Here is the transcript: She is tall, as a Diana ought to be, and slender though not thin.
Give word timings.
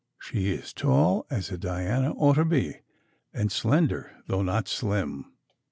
She 0.19 0.49
is 0.51 0.73
tall, 0.73 1.27
as 1.29 1.51
a 1.51 1.59
Diana 1.59 2.13
ought 2.13 2.33
to 2.33 2.43
be, 2.45 2.77
and 3.35 3.51
slender 3.51 4.15
though 4.25 4.41
not 4.41 4.67
thin. 4.67 5.25